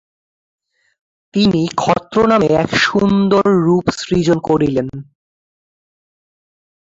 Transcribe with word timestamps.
তিনি 1.33 1.61
ক্ষত্র 1.75 2.17
নামে 2.27 2.47
এক 2.55 2.69
সুন্দর 2.77 3.45
রূপ 3.65 3.85
সৃজন 3.99 4.37
করিলেন। 4.39 4.87